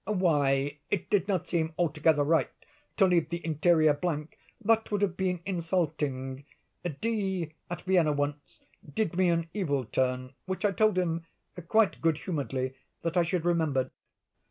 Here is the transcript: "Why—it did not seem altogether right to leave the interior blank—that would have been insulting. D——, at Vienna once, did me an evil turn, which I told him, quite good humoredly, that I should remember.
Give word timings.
"Why—it 0.05 1.11
did 1.11 1.27
not 1.27 1.45
seem 1.45 1.73
altogether 1.77 2.23
right 2.23 2.49
to 2.97 3.05
leave 3.05 3.29
the 3.29 3.45
interior 3.45 3.93
blank—that 3.93 4.89
would 4.91 5.03
have 5.03 5.15
been 5.15 5.41
insulting. 5.45 6.43
D——, 7.01 7.53
at 7.69 7.83
Vienna 7.83 8.11
once, 8.11 8.61
did 8.95 9.15
me 9.15 9.29
an 9.29 9.47
evil 9.53 9.85
turn, 9.85 10.33
which 10.47 10.65
I 10.65 10.71
told 10.71 10.97
him, 10.97 11.27
quite 11.67 12.01
good 12.01 12.17
humoredly, 12.17 12.73
that 13.03 13.15
I 13.15 13.21
should 13.21 13.45
remember. 13.45 13.91